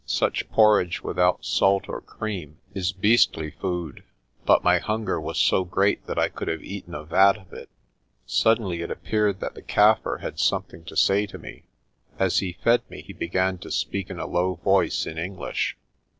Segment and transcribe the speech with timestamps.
[0.07, 4.03] Such porridge without salt or cream is beastly food,
[4.47, 7.69] but my hunger was so great that I could have eaten a vat of it.
[8.25, 11.65] Suddenly it appeared that the Kaffir had something to say to me.
[12.17, 15.77] As he fed me he began to speak in a low voice in English.